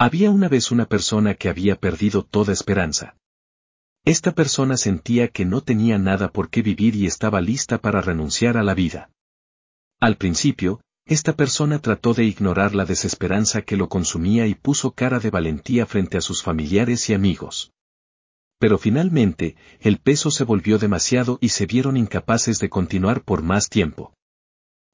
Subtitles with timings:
[0.00, 3.16] Había una vez una persona que había perdido toda esperanza.
[4.04, 8.56] Esta persona sentía que no tenía nada por qué vivir y estaba lista para renunciar
[8.56, 9.10] a la vida.
[9.98, 15.18] Al principio, esta persona trató de ignorar la desesperanza que lo consumía y puso cara
[15.18, 17.72] de valentía frente a sus familiares y amigos.
[18.60, 23.68] Pero finalmente, el peso se volvió demasiado y se vieron incapaces de continuar por más
[23.68, 24.14] tiempo.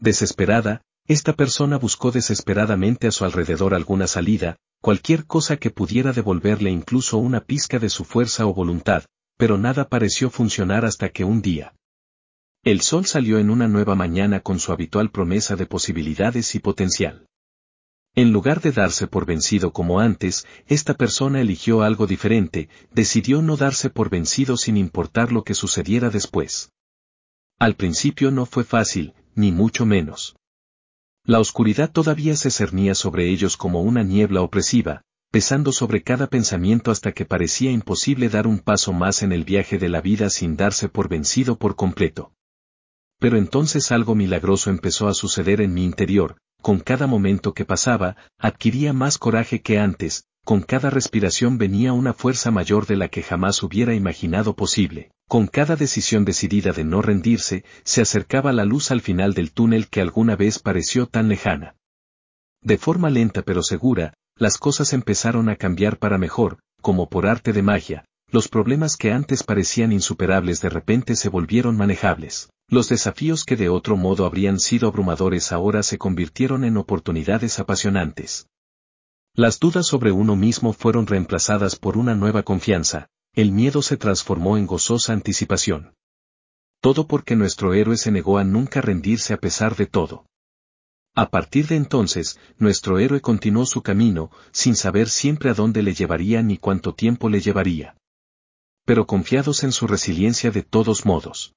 [0.00, 4.56] Desesperada, esta persona buscó desesperadamente a su alrededor alguna salida,
[4.88, 9.04] cualquier cosa que pudiera devolverle incluso una pizca de su fuerza o voluntad,
[9.36, 11.74] pero nada pareció funcionar hasta que un día,
[12.64, 17.26] el sol salió en una nueva mañana con su habitual promesa de posibilidades y potencial.
[18.14, 23.58] En lugar de darse por vencido como antes, esta persona eligió algo diferente, decidió no
[23.58, 26.72] darse por vencido sin importar lo que sucediera después.
[27.58, 30.37] Al principio no fue fácil, ni mucho menos.
[31.28, 36.90] La oscuridad todavía se cernía sobre ellos como una niebla opresiva, pesando sobre cada pensamiento
[36.90, 40.56] hasta que parecía imposible dar un paso más en el viaje de la vida sin
[40.56, 42.32] darse por vencido por completo.
[43.18, 48.16] Pero entonces algo milagroso empezó a suceder en mi interior, con cada momento que pasaba,
[48.38, 53.22] adquiría más coraje que antes, con cada respiración venía una fuerza mayor de la que
[53.22, 55.10] jamás hubiera imaginado posible.
[55.28, 59.88] Con cada decisión decidida de no rendirse, se acercaba la luz al final del túnel
[59.88, 61.76] que alguna vez pareció tan lejana.
[62.62, 67.52] De forma lenta pero segura, las cosas empezaron a cambiar para mejor, como por arte
[67.52, 72.48] de magia, los problemas que antes parecían insuperables de repente se volvieron manejables.
[72.70, 78.46] Los desafíos que de otro modo habrían sido abrumadores ahora se convirtieron en oportunidades apasionantes.
[79.34, 83.08] Las dudas sobre uno mismo fueron reemplazadas por una nueva confianza,
[83.40, 85.94] el miedo se transformó en gozosa anticipación.
[86.80, 90.26] Todo porque nuestro héroe se negó a nunca rendirse a pesar de todo.
[91.14, 95.94] A partir de entonces, nuestro héroe continuó su camino, sin saber siempre a dónde le
[95.94, 97.96] llevaría ni cuánto tiempo le llevaría.
[98.84, 101.52] Pero confiados en su resiliencia de todos modos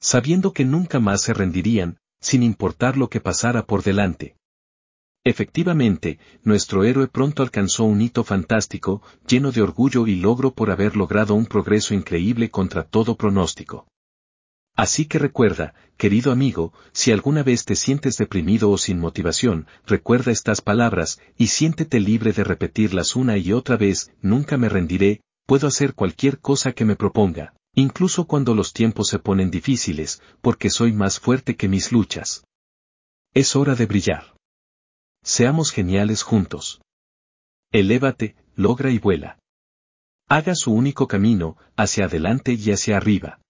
[0.00, 4.36] sabiendo que nunca más se rendirían, sin importar lo que pasara por delante.
[5.26, 10.96] Efectivamente, nuestro héroe pronto alcanzó un hito fantástico, lleno de orgullo y logro por haber
[10.96, 13.88] logrado un progreso increíble contra todo pronóstico.
[14.76, 20.30] Así que recuerda, querido amigo, si alguna vez te sientes deprimido o sin motivación, recuerda
[20.30, 25.66] estas palabras, y siéntete libre de repetirlas una y otra vez, nunca me rendiré, puedo
[25.66, 30.92] hacer cualquier cosa que me proponga incluso cuando los tiempos se ponen difíciles, porque soy
[30.92, 32.44] más fuerte que mis luchas.
[33.34, 34.35] Es hora de brillar.
[35.26, 36.80] Seamos geniales juntos.
[37.72, 39.40] Elévate, logra y vuela.
[40.28, 43.40] Haga su único camino, hacia adelante y hacia arriba.